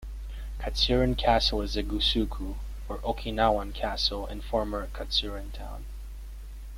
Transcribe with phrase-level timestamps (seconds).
[0.57, 2.55] Katsuren Castle is a gusuku,
[2.89, 5.85] or Okinawan castle, in former Katsuren Town.